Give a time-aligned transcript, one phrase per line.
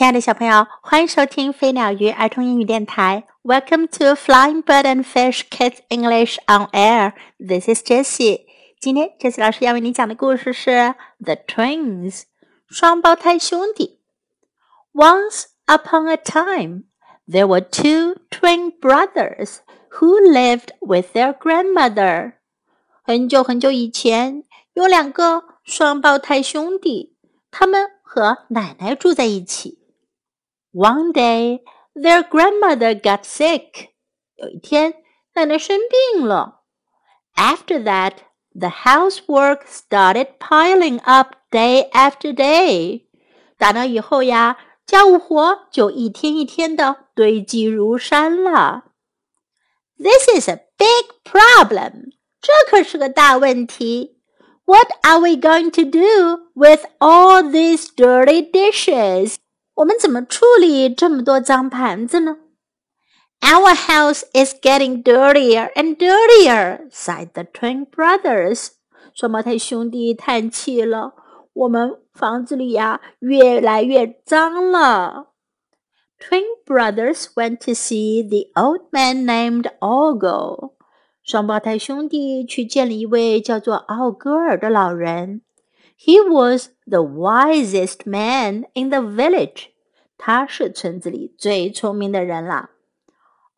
[0.00, 3.24] 亲爱的小朋友，欢迎收听飞鸟鱼儿童英语电台。
[3.42, 7.14] Welcome to Flying Bird and Fish Kids English on Air.
[7.38, 8.42] This is Jessie.
[8.78, 12.24] 今天 Jessie 老师要为你讲的故事是 The Twins
[12.68, 14.00] 双胞胎兄弟。
[14.92, 16.82] Once upon a time,
[17.26, 19.60] there were two twin brothers
[19.92, 22.34] who lived with their grandmother.
[23.02, 24.44] 很久很久以前，
[24.74, 27.16] 有两个双胞胎兄弟，
[27.50, 29.78] 他们和奶奶住在一起。
[30.72, 31.60] one day,
[31.94, 33.88] their grandmother got sick.
[34.36, 34.94] 有一天，
[35.34, 36.62] 奶奶生病了。
[37.34, 38.14] After that,
[38.54, 43.06] the housework started piling up day after day.
[43.58, 48.84] 打那以后呀，家务活就一天一天的堆积如山了。
[49.98, 52.12] This is a big problem.
[52.42, 54.20] 这可是个大问题。
[54.66, 59.36] What are we going to do with all these dirty dishes?
[59.80, 62.38] 我们怎么处理这么多脏盘子呢？
[63.40, 68.68] Our house is getting dirtier and dirtier," sighed the twin brothers.
[69.14, 71.14] 双胞胎兄弟叹气了。
[71.52, 75.32] 我们房子里呀，越来越脏了。
[76.18, 80.72] Twin brothers went to see the old man named Ogo.
[81.22, 85.42] 双胞胎兄弟去见了一位叫做奥戈尔的老人。
[85.98, 89.68] He was the wisest man in the village.
[90.20, 92.70] 他是村子里最聪明的人了。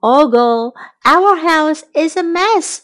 [0.00, 2.80] Ogo, our house is a mess.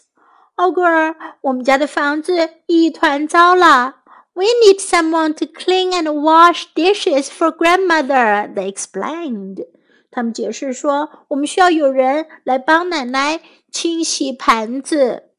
[0.55, 3.97] 奥格尔，我们家的房子一团糟了。
[4.33, 8.53] We need someone to clean and wash dishes for grandmother.
[8.53, 9.65] They explained.
[10.11, 15.31] 他们解释说，我们需要有人来帮奶奶清洗盘子。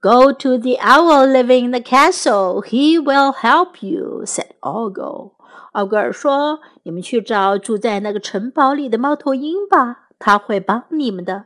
[0.00, 2.62] Go to the owl living in the castle.
[2.62, 5.32] He will help you," said Ogo.
[5.73, 11.45] 奥格尔说：“你们去找住在那个城堡里的猫头鹰吧，他会帮你们的。”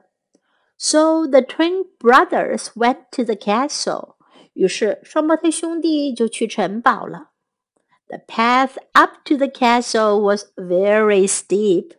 [0.80, 4.16] So the twin brothers went to the castle.
[4.54, 7.30] 于是双胞胎兄弟就去城堡了。
[8.08, 11.92] The path up to the castle was very steep.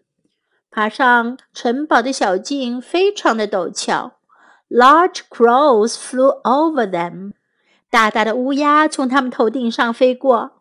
[0.70, 4.18] 爬上城堡的小径非常的陡峭。
[4.68, 7.32] Large crows flew over them.
[7.90, 10.57] 大大的乌鸦从他们头顶上飞过。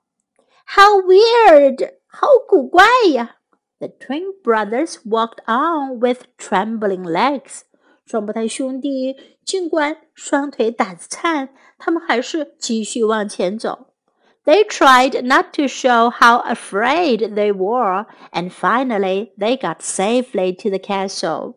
[0.66, 1.94] How weird!
[2.06, 3.36] 好古怪呀！
[3.78, 7.62] The twin brothers walked on with trembling legs.
[8.04, 13.86] 双胞胎兄弟尽管双腿打着颤，他们还是继续往前走。
[14.44, 20.78] They tried not to show how afraid they were, and finally they got safely to the
[20.78, 21.54] castle.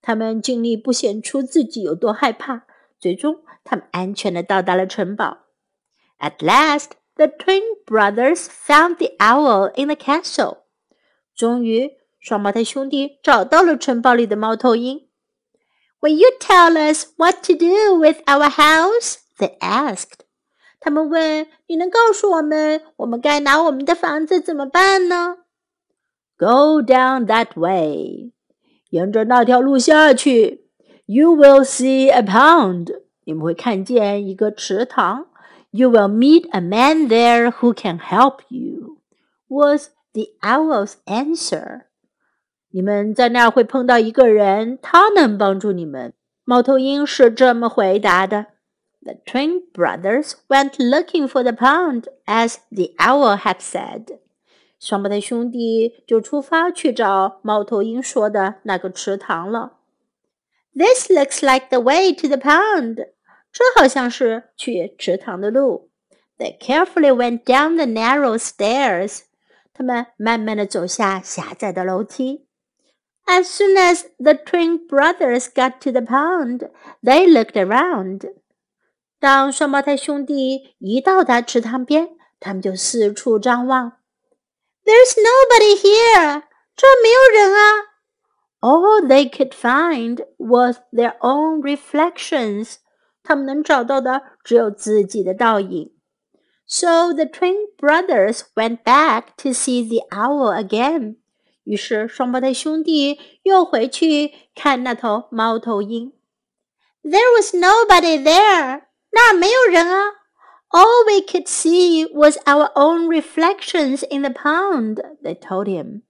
[0.00, 2.62] 他们尽力不显出自己有多害怕，
[2.98, 5.38] 最终他们安全的到达了城堡。
[6.18, 10.58] At last, the twin brothers found the owl in the castle.
[11.34, 15.08] 终于，双胞胎兄弟找到了城堡里的猫头鹰。
[16.00, 19.16] Will you tell us what to do with our house?
[19.38, 20.20] They asked.
[20.80, 25.38] 他们问：“你能告诉我们，我们该拿我们的房子怎么办呢？”
[26.36, 28.32] Go down that way.
[28.90, 30.66] 沿着那条路下去，
[31.06, 33.00] You will see a pond。
[33.24, 35.27] 你们会看见一个池塘。
[35.70, 41.82] You will meet a man there who can help you。Was the owl's answer。
[42.70, 46.12] 你们在那儿会碰到一个人，他能帮助你们。
[46.44, 48.46] 猫头鹰是这么回答的。
[49.02, 54.18] The twin brothers went looking for the pond, as the owl had said.
[54.80, 59.74] 双胞胎兄弟就出发去找猫头鹰说的那个池塘了。
[60.74, 63.08] This looks like the way to the pond。
[63.52, 65.90] 这好像是去池塘的路。
[66.38, 69.20] They carefully went down the narrow stairs。
[69.72, 72.46] 他们慢慢的走下狭窄的楼梯。
[73.26, 76.70] As soon as the twin brothers got to the pond,
[77.02, 78.34] they looked around。
[79.18, 83.98] 当双胞胎兄弟一到达池塘边，他们就四处张望。
[84.84, 86.42] There's nobody here.
[86.76, 87.94] 这没有人啊。
[88.60, 92.74] All they could find was their own reflections.
[93.28, 95.92] 他们能找到的只有自己的倒影。
[96.66, 101.16] So the twin brothers went back to see the owl again.
[101.64, 106.12] 于是双胞胎兄弟又回去看那头猫头鹰。
[107.02, 108.82] There was nobody there.
[109.10, 110.24] 那儿没有人啊。
[110.74, 116.02] all we could see was our own reflections in the pond, they told him.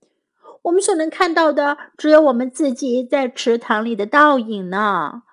[0.62, 5.24] 我们所能看到的只有我们自己在池塘里的倒影呢。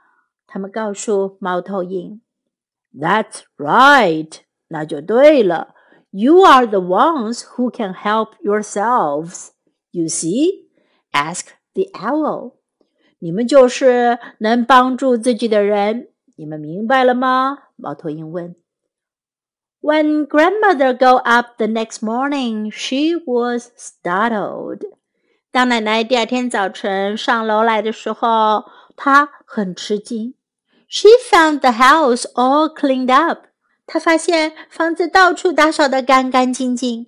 [0.56, 5.75] 他们告诉猫头鹰：“That's right，那就对了。
[6.09, 9.50] You are the ones who can help yourselves.
[9.92, 10.68] You see?
[11.12, 12.56] asked the owl.
[13.19, 17.59] 你们就是能帮助自己的人，你们明白了吗？
[17.75, 18.56] 猫头鹰问。
[19.80, 24.81] When grandmother got up the next morning, she was startled.
[25.50, 28.65] 当奶奶第二天早晨上楼来的时候，
[28.95, 30.36] 她很吃惊。
[30.88, 33.45] She found the house all cleaned up.
[33.88, 37.07] 她发现房子到处打扫得干干净净。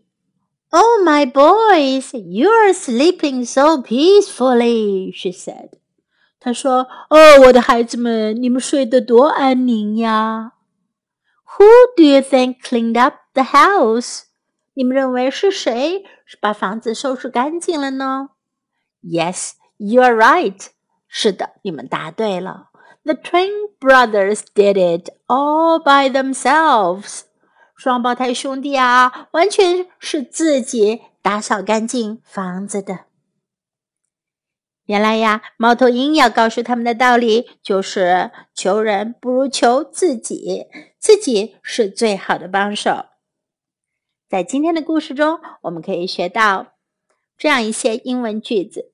[0.70, 5.72] Oh, my boys, you're sleeping so peacefully, she said.
[6.40, 10.54] 她说：“哦，我的孩子们，你们睡得多安宁呀。”
[11.56, 14.24] Who do you think cleaned up the house？
[14.74, 16.04] 你们认为是谁
[16.42, 18.30] 把房子收拾干净了呢？
[19.04, 20.70] Yes, you're right.
[21.08, 22.67] 是的，你们答对了。
[23.09, 27.23] The twin brothers did it all by themselves.
[27.75, 33.07] 双胞胎兄弟啊，完全是自己打扫干净房子的。
[34.85, 40.67] 原来呀，猫头鹰要告诉他们的道理就是求人不如求自己，
[40.99, 43.07] 自己是最好的帮手。
[44.29, 46.75] 在今天的故事中，我们可以学到
[47.39, 48.93] 这样一些英文句子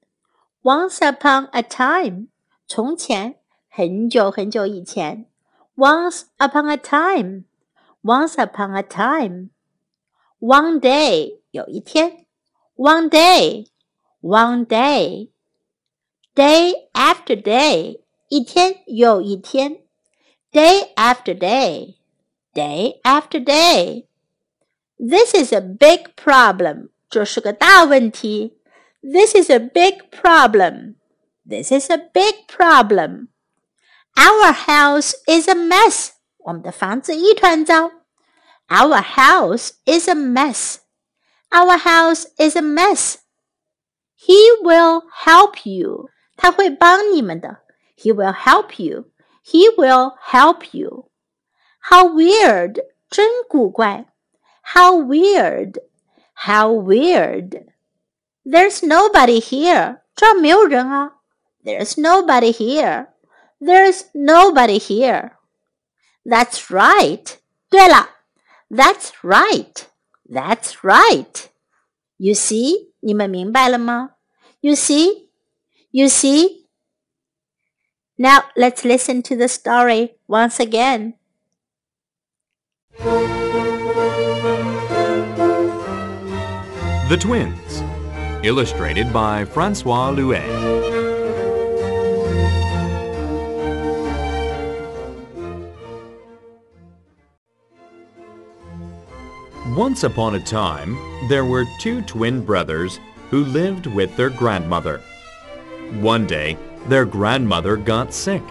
[0.63, 2.29] ：Once upon a time，
[2.69, 3.41] 从前，
[3.74, 5.26] 很久很久以前；
[5.76, 9.50] Once upon a time。Once upon a time,
[10.40, 12.26] one day 有一天，
[12.78, 13.68] one day,
[14.22, 15.32] one day,
[16.34, 18.00] day after day
[18.30, 19.82] 一天又一天，
[20.54, 21.96] day after day,
[22.54, 24.06] day after day.
[24.98, 26.92] This is a big problem.
[27.10, 28.58] 这是个大问题。
[29.02, 30.96] This is a big problem.
[31.46, 33.28] This is a big problem.
[34.16, 36.10] Our house is a mess.
[36.38, 37.92] 我们的房子一团糟。
[38.68, 40.78] Our house is a mess.
[41.50, 43.16] Our house is a mess.
[44.16, 46.10] He will help you.
[46.36, 47.60] 他会帮你们的。
[47.98, 49.06] He will help you.
[49.44, 51.10] He will help you.
[51.82, 52.84] How weird.
[53.10, 54.06] 真古怪。
[54.62, 55.82] How weird.
[56.46, 57.66] How weird.
[58.46, 60.02] There's nobody here.
[60.16, 61.14] 这儿没有人啊。
[61.64, 63.08] There's nobody here.
[63.64, 65.38] There's nobody here.
[66.26, 67.38] That's right.
[67.70, 68.10] 对了，
[68.70, 69.88] That's right.
[70.30, 71.50] That's right.
[72.18, 72.92] You see?
[73.02, 74.12] 你们明白了吗？
[74.62, 75.30] You see?
[75.92, 76.68] You see?
[78.18, 81.14] Now let's listen to the story once again.
[87.08, 87.82] The Twins,
[88.44, 91.03] illustrated by Francois Louet.
[99.77, 104.99] Once upon a time, there were two twin brothers who lived with their grandmother.
[105.95, 106.57] One day,
[106.87, 108.43] their grandmother got sick.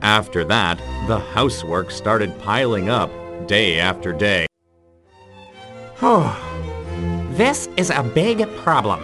[0.00, 3.10] After that, the housework started piling up
[3.46, 4.46] day after day.
[6.00, 6.34] Oh,
[7.32, 9.02] this is a big problem.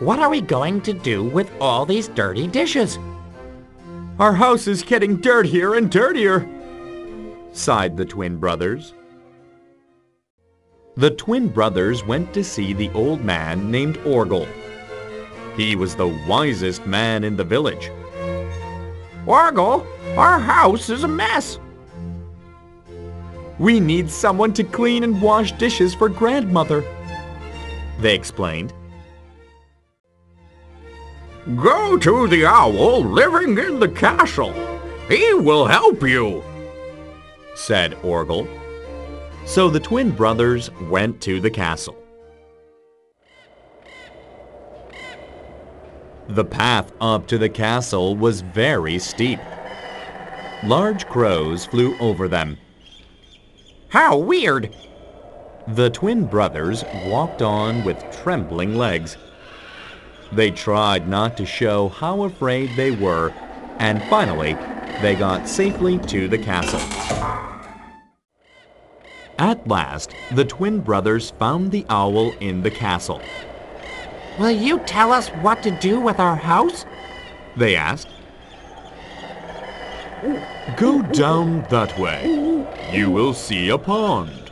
[0.00, 2.98] What are we going to do with all these dirty dishes?
[4.18, 6.48] Our house is getting dirtier and dirtier,
[7.52, 8.92] sighed the twin brothers.
[10.94, 14.46] The twin brothers went to see the old man named Orgel.
[15.56, 17.90] He was the wisest man in the village.
[19.24, 19.86] Orgel,
[20.18, 21.58] our house is a mess.
[23.58, 26.84] We need someone to clean and wash dishes for grandmother,
[28.00, 28.74] they explained.
[31.56, 34.52] Go to the owl living in the castle.
[35.08, 36.42] He will help you,
[37.54, 38.46] said Orgel.
[39.44, 41.96] So the twin brothers went to the castle.
[46.28, 49.40] The path up to the castle was very steep.
[50.64, 52.56] Large crows flew over them.
[53.88, 54.74] How weird!
[55.68, 59.16] The twin brothers walked on with trembling legs.
[60.32, 63.34] They tried not to show how afraid they were,
[63.78, 64.54] and finally,
[65.02, 66.80] they got safely to the castle.
[69.38, 73.20] At last, the twin brothers found the owl in the castle.
[74.38, 76.84] Will you tell us what to do with our house?
[77.56, 78.08] They asked.
[80.76, 82.66] Go down that way.
[82.92, 84.50] You will see a pond.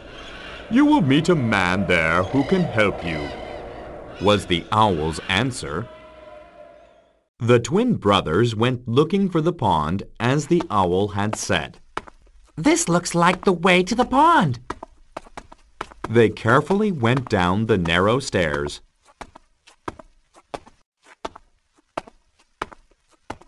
[0.70, 3.28] You will meet a man there who can help you,
[4.20, 5.88] was the owl's answer.
[7.38, 11.78] The twin brothers went looking for the pond as the owl had said.
[12.60, 14.58] This looks like the way to the pond.
[16.10, 18.82] They carefully went down the narrow stairs.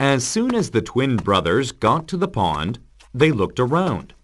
[0.00, 2.78] As soon as the twin brothers got to the pond,
[3.12, 4.14] they looked around.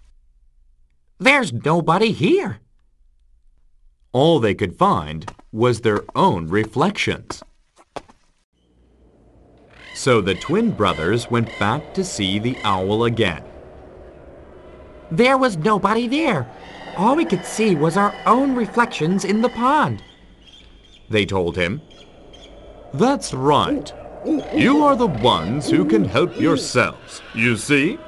[1.19, 2.61] There's nobody here.
[4.13, 7.43] All they could find was their own reflections.
[9.93, 13.45] So the twin brothers went back to see the owl again.
[15.11, 16.51] There was nobody there.
[16.97, 20.03] All we could see was our own reflections in the pond.
[21.09, 21.81] They told him.
[22.93, 23.93] That's right.
[24.55, 27.99] You are the ones who can help yourselves, you see?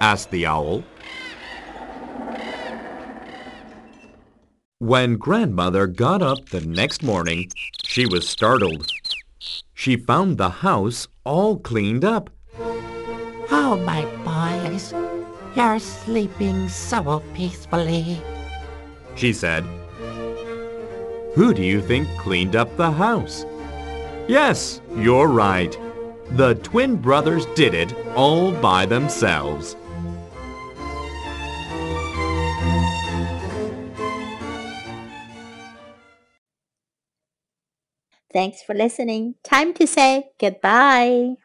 [0.00, 0.82] asked the owl.
[4.78, 7.50] When grandmother got up the next morning,
[7.84, 8.90] she was startled.
[9.74, 12.30] She found the house all cleaned up.
[12.58, 14.92] Oh, my boys,
[15.56, 18.20] you're sleeping so peacefully,
[19.14, 19.64] she said.
[21.34, 23.44] Who do you think cleaned up the house?
[24.28, 25.76] Yes, you're right.
[26.32, 29.76] The twin brothers did it all by themselves.
[38.32, 39.36] Thanks for listening.
[39.42, 41.36] Time to say goodbye.